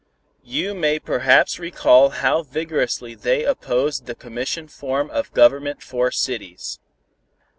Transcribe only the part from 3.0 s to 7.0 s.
they opposed the commission form of government for cities.